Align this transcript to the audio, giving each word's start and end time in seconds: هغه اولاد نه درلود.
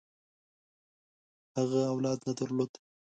هغه 1.57 1.79
اولاد 1.93 2.19
نه 2.27 2.33
درلود. 2.39 2.71